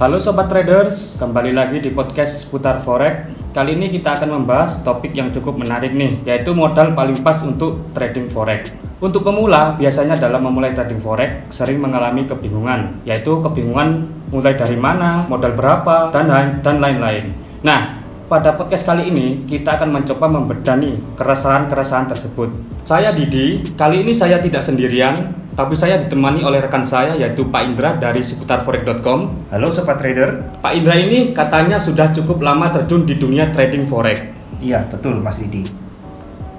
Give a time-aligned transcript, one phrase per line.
[0.00, 3.36] Halo Sobat Traders, kembali lagi di podcast seputar Forex.
[3.52, 7.84] Kali ini kita akan membahas topik yang cukup menarik nih, yaitu modal paling pas untuk
[7.92, 8.72] trading Forex.
[8.96, 15.28] Untuk pemula, biasanya dalam memulai trading Forex sering mengalami kebingungan, yaitu kebingungan mulai dari mana,
[15.28, 16.32] modal berapa, dan
[16.64, 17.36] dan lain-lain.
[17.60, 22.48] Nah, pada podcast kali ini kita akan mencoba membedani keresahan-keresahan tersebut.
[22.88, 27.62] Saya Didi, kali ini saya tidak sendirian, tapi saya ditemani oleh rekan saya yaitu Pak
[27.68, 29.52] Indra dari seputarforex.com.
[29.52, 30.56] Halo Sobat Trader.
[30.56, 34.24] Pak Indra ini katanya sudah cukup lama terjun di dunia trading forex.
[34.64, 35.68] Iya, betul Mas Didi.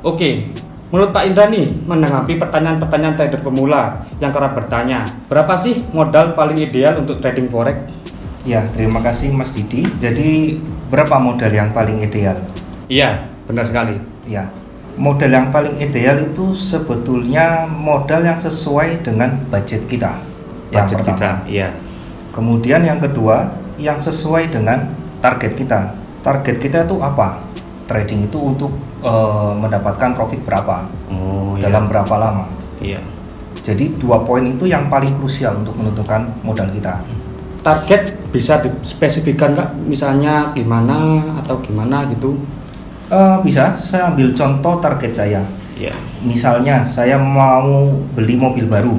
[0.05, 0.53] Oke,
[0.93, 6.61] menurut Pak Indra nih menanggapi pertanyaan-pertanyaan trader pemula yang kerap bertanya, berapa sih modal paling
[6.61, 7.81] ideal untuk trading forex?
[8.45, 9.81] Ya, terima kasih Mas Didi.
[9.97, 10.61] Jadi,
[10.93, 12.37] berapa modal yang paling ideal?
[12.85, 13.97] Iya, benar sekali.
[14.29, 14.45] Ya,
[14.97, 20.19] modal yang paling ideal itu sebetulnya modal yang sesuai dengan budget kita.
[20.71, 21.17] Yang Budget pertama.
[21.19, 21.69] kita, iya.
[22.31, 24.87] Kemudian yang kedua, yang sesuai dengan
[25.19, 25.95] target kita.
[26.23, 27.43] Target kita itu apa?
[27.91, 28.71] Trading itu untuk
[29.03, 30.87] eh, mendapatkan profit berapa?
[31.11, 32.47] Oh, Dalam berapa lama?
[32.79, 33.03] Iya.
[33.61, 37.03] Jadi dua poin itu yang paling krusial untuk menentukan modal kita.
[37.61, 39.69] Target bisa dispesifikkan nggak?
[39.85, 42.39] Misalnya gimana atau gimana gitu?
[43.11, 45.43] Eh, bisa, saya ambil contoh target saya.
[45.75, 45.91] Iya.
[46.23, 48.95] Misalnya, saya mau beli mobil baru.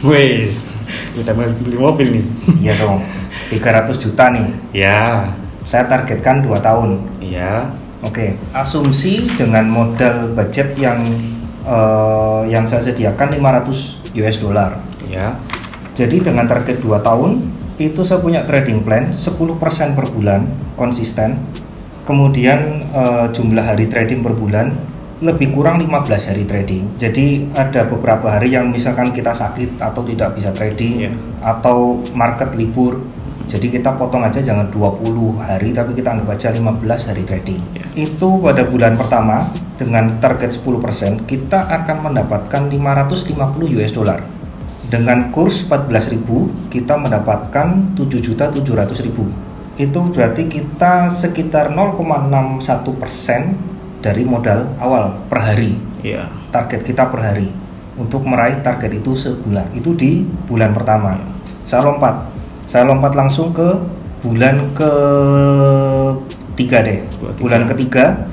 [0.00, 0.64] Wes,
[1.12, 2.24] udah mau beli mobil nih.
[2.64, 3.04] Iya dong,
[3.52, 4.48] 300 juta nih.
[4.72, 5.28] Ya,
[5.68, 7.04] Saya targetkan 2 tahun.
[7.20, 7.68] iya.
[8.00, 11.04] Oke, asumsi dengan modal budget yang
[11.68, 14.80] eh, yang saya sediakan 500 US dollar.
[15.04, 15.36] Ya.
[15.92, 17.44] Jadi dengan target 2 tahun,
[17.76, 20.48] itu saya punya trading plan 10% per bulan
[20.80, 21.44] konsisten.
[22.04, 24.72] Kemudian eh, jumlah hari trading per bulan
[25.20, 26.96] lebih kurang 15 hari trading.
[26.96, 31.12] Jadi ada beberapa hari yang misalkan kita sakit atau tidak bisa trading Iya.
[31.44, 33.04] atau market libur.
[33.44, 37.60] Jadi kita potong aja jangan 20 hari tapi kita anggap aja 15 hari trading.
[37.76, 37.84] Iya.
[38.08, 39.44] Itu pada bulan pertama
[39.76, 44.24] dengan target 10% kita akan mendapatkan 550 US dollar.
[44.90, 49.49] Dengan kurs 14.000 kita mendapatkan 7.700.000.
[49.80, 55.80] Itu berarti kita sekitar 0,61% dari modal awal per hari.
[56.04, 56.28] Iya.
[56.52, 57.48] Target kita per hari
[57.96, 59.72] untuk meraih target itu sebulan.
[59.72, 61.16] Itu di bulan pertama.
[61.64, 62.28] Saya lompat.
[62.68, 63.80] Saya lompat langsung ke
[64.20, 64.92] bulan ke
[66.60, 67.00] tiga deh.
[67.00, 67.32] Tiga.
[67.40, 68.28] Bulan ketiga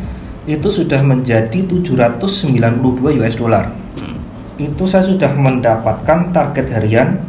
[0.47, 3.68] itu sudah menjadi 792 US dollar
[4.00, 4.16] Hmm.
[4.56, 7.19] itu saya sudah mendapatkan target harian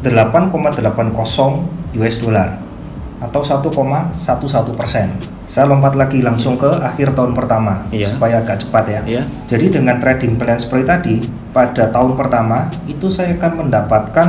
[0.00, 1.68] 8,80
[2.00, 2.56] US dollar
[3.22, 5.14] atau 1,11 persen.
[5.46, 8.16] Saya lompat lagi langsung ke akhir tahun pertama Iya.
[8.16, 9.00] supaya agak cepat ya.
[9.04, 9.22] Iya.
[9.46, 11.14] Jadi dengan trading plan seperti tadi
[11.52, 14.28] pada tahun pertama itu saya akan mendapatkan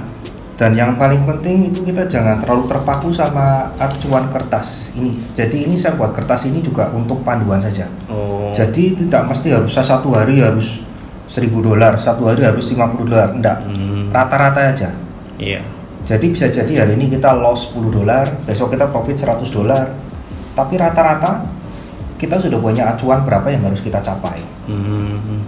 [0.55, 5.19] Dan yang paling penting itu kita jangan terlalu terpaku sama acuan kertas ini.
[5.35, 7.91] Jadi ini saya buat kertas ini juga untuk panduan saja.
[8.07, 8.55] Oh.
[8.55, 10.79] Jadi tidak mesti harus saya satu hari harus
[11.27, 13.67] 1000 dolar, satu hari harus 50 dolar, enggak.
[13.67, 14.89] Hmm, Rata-rata aja.
[15.35, 15.59] Iya.
[16.07, 19.91] Jadi bisa jadi hari ini kita loss 10 dolar, besok kita profit 100 dolar.
[20.55, 21.43] Tapi rata-rata
[22.16, 24.39] kita sudah punya acuan berapa yang harus kita capai.
[24.72, 25.43] Hmm.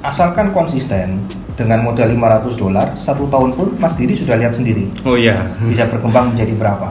[0.00, 1.20] Asalkan konsisten
[1.60, 5.52] dengan modal 500 dolar, satu tahun pun Mas Diri sudah lihat sendiri Oh iya.
[5.60, 6.88] bisa berkembang menjadi berapa.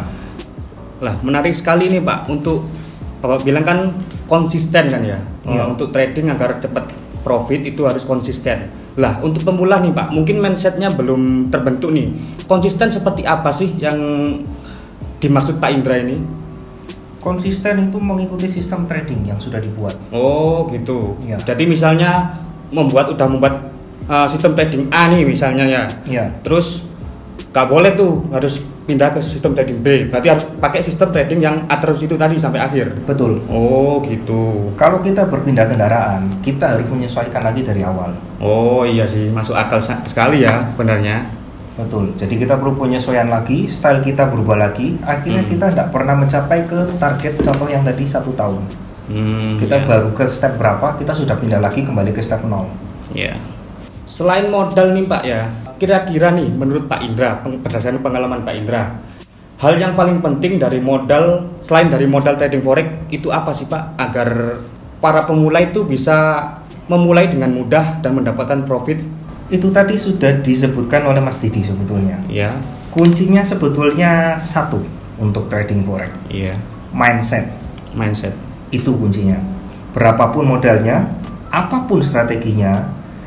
[1.01, 2.69] Lah, menarik sekali nih Pak untuk
[3.19, 3.79] Bapak bilang kan
[4.29, 5.17] konsisten kan ya.
[5.43, 5.65] Iya.
[5.65, 6.87] Eh, Untuk trading agar cepat
[7.19, 8.69] profit itu harus konsisten.
[8.95, 12.13] Lah, untuk pemula nih Pak, mungkin mindsetnya belum terbentuk nih.
[12.45, 13.97] Konsisten seperti apa sih yang
[15.17, 16.21] dimaksud Pak Indra ini?
[17.19, 19.97] Konsisten itu mengikuti sistem trading yang sudah dibuat.
[20.13, 21.19] Oh gitu.
[21.25, 21.41] Iya.
[21.43, 22.31] Jadi misalnya
[22.69, 23.55] membuat udah membuat
[24.05, 25.83] uh, sistem trading A nih misalnya ya.
[26.05, 26.85] Ya, Terus
[27.49, 30.09] nggak boleh tuh harus pindah ke sistem trading B.
[30.09, 33.05] Berarti harus pakai sistem trading yang A terus itu tadi sampai akhir.
[33.05, 33.41] betul.
[33.49, 34.73] Oh gitu.
[34.73, 38.13] Kalau kita berpindah kendaraan, kita harus menyesuaikan lagi dari awal.
[38.41, 41.29] Oh iya sih masuk akal sekali ya sebenarnya.
[41.79, 42.11] Betul.
[42.17, 44.99] Jadi kita perlu penyesuaian lagi, style kita berubah lagi.
[44.99, 45.51] Akhirnya Hmm.
[45.53, 48.61] kita tidak pernah mencapai ke target contoh yang tadi satu tahun.
[49.09, 49.85] Hmm, kita ya.
[49.89, 52.69] baru ke step berapa kita sudah pindah lagi kembali ke step 0
[53.09, 53.33] Ya.
[54.05, 55.49] Selain modal nih Pak ya,
[55.81, 59.01] kira-kira nih menurut Pak Indra, berdasarkan pengalaman Pak Indra,
[59.57, 63.97] hal yang paling penting dari modal selain dari modal trading forex itu apa sih Pak
[63.97, 64.61] agar
[65.01, 66.45] para pemula itu bisa
[66.85, 69.01] memulai dengan mudah dan mendapatkan profit?
[69.49, 72.53] itu tadi sudah disebutkan oleh Mas Didi sebetulnya Ya,
[72.93, 74.77] kuncinya sebetulnya satu
[75.17, 76.53] untuk trading forex iya,
[76.93, 77.49] mindset
[77.97, 78.33] mindset.
[78.69, 79.37] Itu kuncinya
[79.89, 81.09] berapapun modalnya
[81.49, 82.85] apa pun strateginya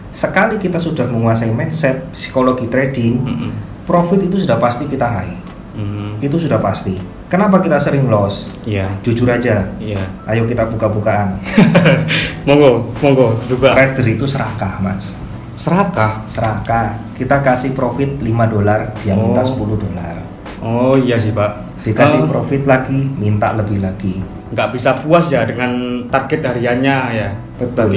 [0.08, 3.50] sekali kita sudah menguasai mindset psikologi trading Mm-mm.
[3.82, 5.38] profit itu sudah pasti kita raih
[5.72, 10.04] Hmm, itu sudah pasti kenapa kita sering loss Iya, jujur aja iya.
[10.28, 11.32] ayo kita buka-bukaan
[12.46, 13.72] Monggo, monggo juga.
[13.72, 15.16] trader itu serakah mas
[15.56, 16.26] Serakah.
[16.26, 19.64] serakah kita kasih profit 5 dolar dia minta Oh.
[19.64, 20.16] 10 dolar
[20.60, 21.61] Oh iya sih Pak.
[21.82, 25.70] Dikasih Eh, profit lagi minta lebih lagi nggak bisa puas ya dengan
[26.06, 27.28] target hariannya ya.
[27.56, 27.96] betul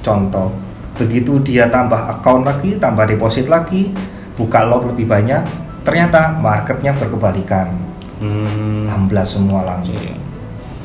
[0.00, 0.50] contoh
[0.92, 3.88] begitu dia tambah account lagi tambah deposit lagi
[4.34, 5.40] buka lot lebih banyak
[5.82, 7.72] ternyata marketnya berkebalikan
[8.18, 8.86] Hmm.
[8.86, 10.14] 16 semua langsung Iya.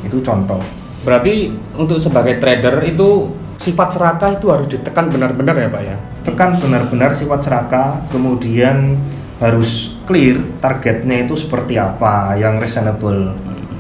[0.04, 0.58] itu contoh
[1.06, 5.98] Berarti untuk sebagai trader itu sifat serakah itu harus ditekan benar-benar ya Pak ya.
[6.22, 8.98] tekan benar-benar sifat serakah kemudian
[9.38, 13.36] harus clear targetnya itu seperti apa yang reasonable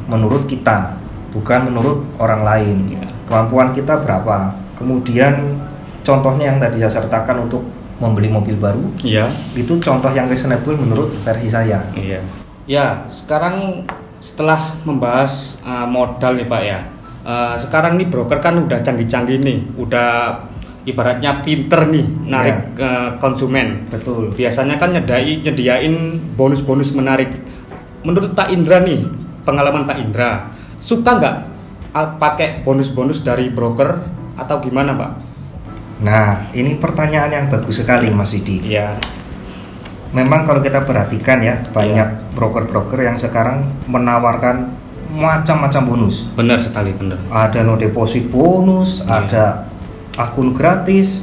[0.05, 0.99] menurut kita
[1.31, 3.07] bukan menurut orang lain Iya.
[3.25, 5.57] kemampuan kita berapa kemudian
[6.03, 7.63] contohnya yang tadi saya sertakan untuk
[7.97, 9.31] membeli mobil baru Iya.
[9.53, 12.19] itu contoh yang reasonable menurut versi saya Iya.
[12.67, 13.87] Ya, sekarang
[14.19, 16.79] setelah membahas uh, modal nih Pak ya.
[17.23, 20.35] uh, sekarang nih broker kan udah canggih-canggih nih, udah
[20.87, 23.91] ibaratnya pinter nih narik uh, konsumen.
[23.91, 27.27] betul Biasanya kan nyedai, nyediain bonus-bonus menarik.
[28.07, 29.03] Menurut Pak Indra nih,
[29.43, 30.47] pengalaman Pak Indra,
[30.79, 31.35] suka nggak
[31.91, 33.99] uh, pakai bonus-bonus dari broker
[34.39, 35.11] atau gimana Pak?
[35.97, 38.93] nah ini pertanyaan yang bagus sekali Mas Didi Iya.
[40.13, 41.73] memang kalau kita perhatikan ya Iya.
[41.73, 44.77] banyak broker-broker yang sekarang menawarkan
[45.09, 47.17] macam-macam bonus Benar sekali, benar.
[47.33, 49.09] ada no deposit bonus, Iya.
[49.09, 49.45] ada
[50.17, 51.21] akun gratis,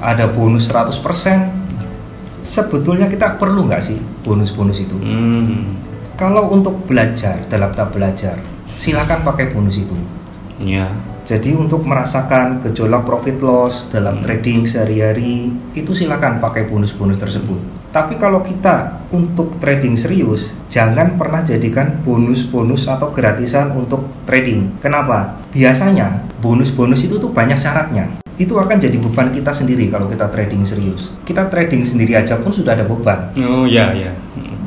[0.00, 1.58] ada bonus 100%.
[2.40, 4.96] Sebetulnya kita perlu nggak sih bonus-bonus itu?
[4.96, 5.76] Hmm.
[6.16, 8.40] Kalau untuk belajar dalam tahap belajar,
[8.80, 9.96] silakan pakai bonus itu.
[10.60, 10.88] Iya.
[11.28, 17.79] Jadi untuk merasakan gejolak profit loss dalam trading sehari-hari, itu silakan pakai bonus-bonus tersebut.
[17.90, 24.78] Tapi kalau kita untuk trading serius, jangan pernah jadikan bonus-bonus atau gratisan untuk trading.
[24.78, 25.42] Kenapa?
[25.50, 28.22] Biasanya bonus-bonus itu tuh banyak syaratnya.
[28.38, 31.10] Itu akan jadi beban kita sendiri kalau kita trading serius.
[31.26, 33.34] Kita trading sendiri aja pun sudah ada beban.
[33.42, 34.14] Oh iya iya.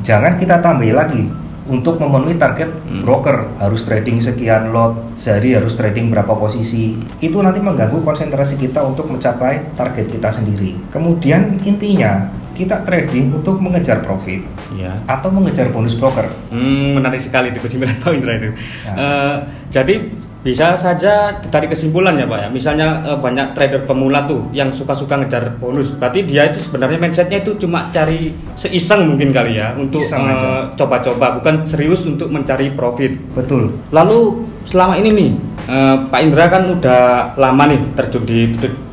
[0.04, 1.24] Jangan kita tambah lagi
[1.64, 3.00] untuk memenuhi target Hmm.
[3.00, 6.92] broker harus trading sekian lot sehari harus trading berapa posisi
[7.24, 13.58] itu nanti mengganggu konsentrasi kita untuk mencapai target kita sendiri kemudian intinya kita trading untuk
[13.58, 14.94] mengejar profit Iya.
[15.04, 18.50] atau mengejar bonus broker Hmm, menarik sekali itu kesimpulan Pak Indra itu.
[18.82, 18.92] Ya.
[18.94, 19.34] Eh,
[19.68, 19.94] jadi
[20.40, 22.48] bisa saja ditarik kesimpulan ya Pak ya.
[22.48, 25.90] Misalnya eh, banyak trader pemula tuh yang suka-suka ngejar bonus.
[25.90, 30.70] Berarti dia itu sebenarnya mindsetnya itu cuma cari seiseng mungkin kali ya untuk aja.
[30.74, 33.16] coba-coba, bukan serius untuk mencari profit.
[33.32, 34.20] betul Lalu
[34.64, 35.30] selama ini nih
[35.64, 37.02] eh, Pak Indra kan udah
[37.34, 38.38] lama nih terjun di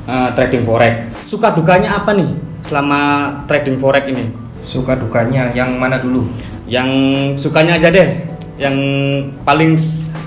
[0.07, 0.93] eh, trading forex.
[1.21, 3.01] Suka dukanya apa nih selama
[3.45, 4.25] trading forex ini?
[4.61, 6.25] suka dukanya yang mana dulu
[6.63, 6.87] Yang
[7.35, 8.23] sukanya aja deh,
[8.55, 8.77] yang
[9.41, 9.75] paling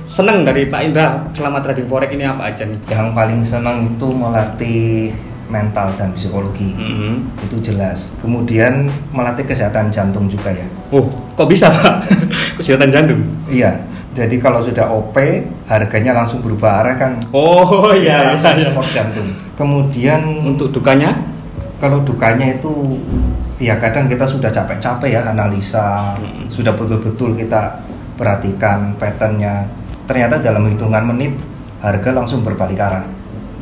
[0.05, 2.77] seneng dari Pak Indra selama trading forex ini apa aja nih?
[2.87, 5.15] yang paling senang itu melatih
[5.45, 7.41] mental dan psikologi Mhm.
[7.41, 12.07] itu jelas kemudian melatih kesehatan jantung juga ya Oh, kok bisa Pak?
[12.59, 13.19] Kesehatan jantung.
[13.47, 13.75] Iya,
[14.13, 15.17] jadi kalau sudah OP
[15.65, 17.13] harganya langsung berubah arah kan.
[17.31, 18.93] Oh iya, langsung iya, iya.
[18.95, 19.29] jantung.
[19.55, 21.19] Kemudian Untuk dukanya?
[21.83, 22.99] Kalau dukanya itu
[23.59, 26.51] ya kadang kita sudah capek-capek ya analisa, Mm-mm.
[26.51, 27.83] sudah betul-betul kita
[28.15, 29.67] perhatikan patternnya.
[30.05, 31.33] Ternyata dalam hitungan menit
[31.81, 33.05] harga langsung berbalik arah.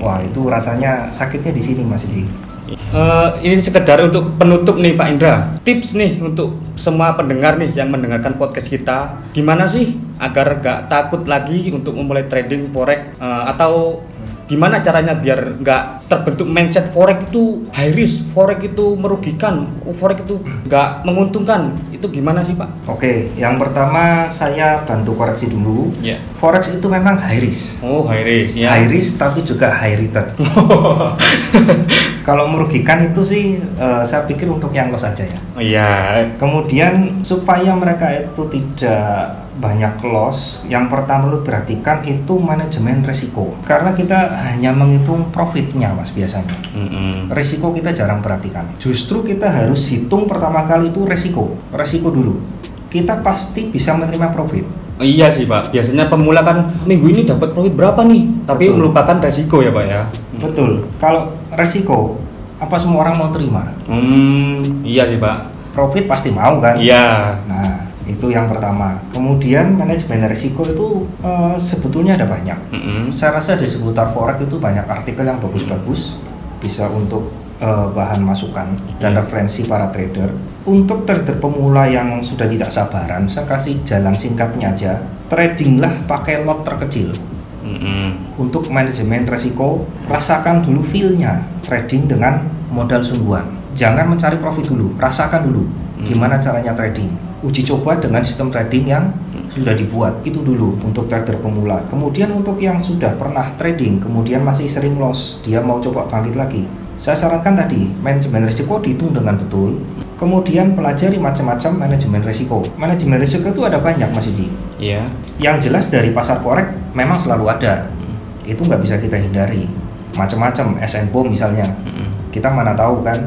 [0.02, 2.26] Wah itu rasanya sakitnya di sini Mas Idi.
[2.72, 5.34] Eh, ini sekedar untuk penutup nih Pak Indra.
[5.60, 11.26] Tips nih untuk semua pendengar nih yang mendengarkan podcast kita, gimana sih agar gak takut
[11.28, 14.00] lagi untuk memulai trading forex Eh, atau
[14.46, 20.38] gimana caranya biar nggak terbentuk mindset forex itu high risk, forex itu merugikan, forex itu
[20.68, 21.72] nggak menguntungkan.
[21.88, 22.90] Itu gimana sih Pak?
[22.90, 25.88] Oke, yang pertama saya bantu koreksi dulu.
[26.04, 26.20] Ya.
[26.36, 27.80] Forex itu memang high risk.
[27.80, 28.68] Oh high risk ya.
[28.74, 30.28] high risk tapi juga high return.
[32.26, 35.38] Kalau merugikan itu sih eh, saya pikir untuk yang loss aja ya.
[35.56, 35.90] Oh, Iya.
[36.38, 43.52] Kemudian supaya mereka itu tidak banyak loss, yang pertama lu perhatikan itu manajemen resiko.
[43.68, 46.56] Karena kita hanya menghitung profitnya mas biasanya.
[46.72, 47.28] Mm-mm.
[47.28, 48.64] Resiko kita jarang perhatikan.
[48.80, 51.52] Justru kita harus hitung pertama kali itu resiko.
[51.74, 52.40] Resiko dulu.
[52.88, 54.64] Kita pasti bisa menerima profit.
[55.02, 58.76] Iya sih pak, biasanya pemula kan minggu ini dapat profit berapa nih, tapi Betul.
[58.78, 60.00] melupakan resiko ya pak ya.
[60.38, 60.86] Betul.
[61.00, 62.20] Kalau resiko,
[62.62, 63.66] apa semua orang mau terima?
[63.90, 65.50] Hmm, iya sih pak.
[65.72, 66.76] Profit pasti mau kan?
[66.78, 67.34] Iya.
[67.48, 67.71] Nah,
[68.08, 68.98] itu yang pertama.
[69.14, 72.58] Kemudian manajemen risiko itu eh, sebetulnya ada banyak.
[72.74, 73.00] Mm-mm.
[73.14, 76.18] Saya rasa di seputar forex itu banyak artikel yang bagus-bagus,
[76.58, 77.30] bisa untuk
[77.62, 80.30] eh, bahan masukan dan referensi para trader.
[80.62, 84.92] Untuk trader pemula yang sudah tidak sabaran, saya kasih jalan singkatnya aja.
[85.26, 87.14] Tradinglah pakai lot terkecil.
[87.62, 88.34] Mm-mm.
[88.38, 93.46] Untuk manajemen resiko, rasakan dulu feel-nya trading dengan modal sungguhan.
[93.72, 95.64] Jangan mencari profit dulu, rasakan dulu
[96.02, 96.08] Hmm.
[96.10, 97.14] gimana caranya trading.
[97.42, 99.10] Uji coba dengan sistem trading yang
[99.50, 101.82] sudah dibuat, itu dulu untuk trader pemula.
[101.90, 106.62] Kemudian untuk yang sudah pernah trading, kemudian masih sering loss, dia mau coba bangkit lagi.
[107.02, 109.74] Saya sarankan tadi, manajemen risiko dihitung dengan betul.
[110.22, 112.62] Kemudian pelajari macam-macam manajemen risiko.
[112.78, 114.46] Manajemen risiko itu ada banyak, Mas Iji.
[114.78, 115.10] Iya.
[115.42, 117.90] Yang jelas dari pasar forex memang selalu ada.
[117.90, 118.14] Mm.
[118.54, 119.66] Itu nggak bisa kita hindari.
[120.14, 121.66] Macam-macam SN bom misalnya.
[121.82, 122.30] Mm-mm.
[122.30, 123.18] Kita mana tahu kan.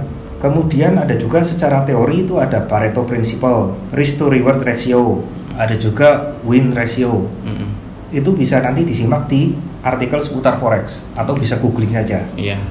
[0.45, 5.25] Kemudian ada juga secara teori itu ada Pareto Principle, risk to reward ratio,
[5.57, 7.25] ada juga win ratio.
[7.41, 7.73] Mm-mm.
[8.13, 12.29] Itu bisa nanti disimak di artikel seputar forex atau bisa googling saja.
[12.37, 12.61] Iya.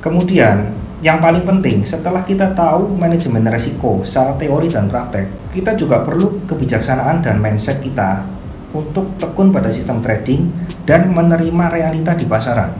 [0.00, 0.72] Kemudian
[1.04, 6.40] yang paling penting setelah kita tahu manajemen resiko secara teori dan praktek, kita juga perlu
[6.48, 8.24] kebijaksanaan dan mindset kita
[8.72, 10.48] untuk tekun pada sistem trading
[10.88, 12.72] dan menerima realita di pasaran.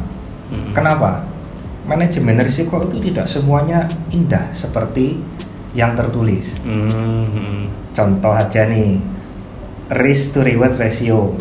[0.49, 0.73] Mm-mm.
[0.73, 1.37] Kenapa?
[1.89, 5.17] Manajemen risiko itu tidak semuanya indah seperti
[5.73, 6.61] yang tertulis.
[6.61, 7.65] Mm-mm.
[7.97, 9.01] Contoh aja nih,
[9.97, 11.33] risk to reward ratio.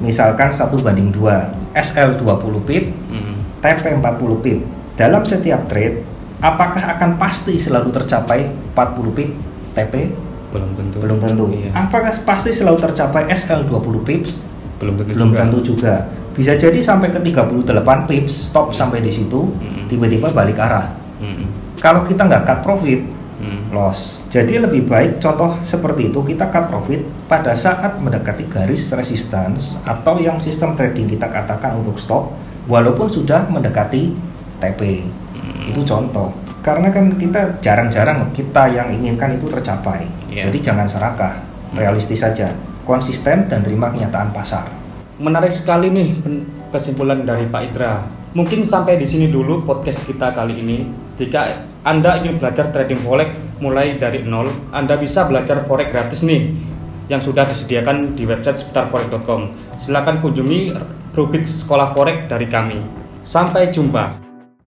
[0.00, 3.36] Misalkan 1 banding 2, SL 20 pip, Mm-mm.
[3.60, 4.58] TP 40 pip.
[4.96, 6.00] Dalam setiap trade,
[6.40, 9.30] apakah akan pasti selalu tercapai 40 pip
[9.76, 10.08] TP?
[10.56, 10.96] Belum tentu.
[11.04, 11.44] Belum tentu.
[11.52, 11.76] Iya.
[11.76, 14.40] Apakah pasti selalu tercapai SL 20 pips?
[14.76, 15.38] Belum tentu Belum juga.
[15.40, 15.94] tentu juga.
[16.36, 19.88] Bisa jadi sampai ke 38 pips, stop sampai di situ, Mm-mm.
[19.88, 20.92] tiba-tiba balik arah.
[21.18, 21.48] Mm-mm.
[21.80, 23.00] Kalau kita nggak cut profit,
[23.36, 23.68] Mm.
[23.68, 24.24] loss.
[24.32, 30.16] Jadi lebih baik contoh seperti itu kita cut profit pada saat mendekati garis resistance atau
[30.16, 32.32] yang sistem trading kita katakan untuk stop
[32.64, 34.16] walaupun sudah mendekati
[34.56, 35.04] TP.
[35.36, 35.68] Mm.
[35.68, 36.32] Itu contoh.
[36.64, 40.08] Karena kan kita jarang-jarang kita yang inginkan itu tercapai.
[40.32, 40.48] Iya.
[40.48, 41.36] Jadi jangan serakah,
[41.76, 42.50] realistis saja,
[42.86, 44.70] konsisten dan terima kenyataan pasar.
[45.18, 46.08] Menarik sekali nih
[46.70, 48.06] kesimpulan dari Pak Idra.
[48.36, 50.86] Mungkin sampai di sini dulu podcast kita kali ini.
[51.16, 56.52] Jika Anda ingin belajar trading forex mulai dari nol, Anda bisa belajar forex gratis nih
[57.08, 59.56] yang sudah disediakan di website seputarforex.com.
[59.80, 60.76] Silakan kunjungi
[61.16, 62.78] rubrik sekolah forex dari kami.
[63.24, 64.25] Sampai jumpa.